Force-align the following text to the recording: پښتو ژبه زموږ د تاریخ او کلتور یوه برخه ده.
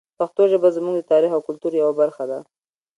پښتو 0.19 0.41
ژبه 0.51 0.69
زموږ 0.77 0.95
د 0.97 1.01
تاریخ 1.11 1.31
او 1.35 1.45
کلتور 1.47 1.71
یوه 1.81 1.93
برخه 2.01 2.23
ده. 2.31 2.39